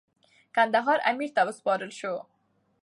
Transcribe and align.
کندهار 0.55 0.99
امیر 1.09 1.29
ته 1.35 1.41
وسپارل 1.47 1.91
سو. 1.99 2.13